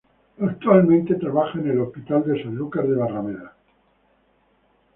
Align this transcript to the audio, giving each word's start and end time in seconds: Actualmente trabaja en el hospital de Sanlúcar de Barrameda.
Actualmente 0.39 1.13
trabaja 1.13 1.59
en 1.59 1.69
el 1.69 1.79
hospital 1.81 2.25
de 2.25 2.41
Sanlúcar 2.41 2.87
de 2.87 2.95
Barrameda. 2.95 3.55